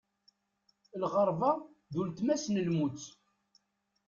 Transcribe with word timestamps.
Lɣerba 1.01 1.51
d 1.91 1.93
uletma-s 1.99 2.45
n 2.49 2.61
lmut. 2.67 3.01